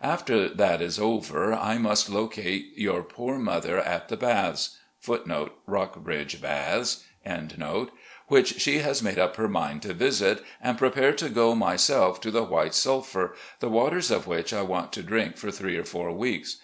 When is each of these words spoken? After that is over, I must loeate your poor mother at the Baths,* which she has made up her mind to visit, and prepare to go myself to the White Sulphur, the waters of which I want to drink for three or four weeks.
After 0.00 0.48
that 0.48 0.80
is 0.80 0.98
over, 0.98 1.52
I 1.52 1.76
must 1.76 2.08
loeate 2.08 2.72
your 2.74 3.02
poor 3.02 3.38
mother 3.38 3.78
at 3.78 4.08
the 4.08 4.16
Baths,* 4.16 4.78
which 8.28 8.60
she 8.62 8.78
has 8.78 9.02
made 9.02 9.18
up 9.18 9.36
her 9.36 9.46
mind 9.50 9.82
to 9.82 9.92
visit, 9.92 10.42
and 10.62 10.78
prepare 10.78 11.12
to 11.12 11.28
go 11.28 11.54
myself 11.54 12.18
to 12.22 12.30
the 12.30 12.44
White 12.44 12.72
Sulphur, 12.74 13.34
the 13.60 13.68
waters 13.68 14.10
of 14.10 14.26
which 14.26 14.54
I 14.54 14.62
want 14.62 14.90
to 14.94 15.02
drink 15.02 15.36
for 15.36 15.50
three 15.50 15.76
or 15.76 15.84
four 15.84 16.10
weeks. 16.12 16.56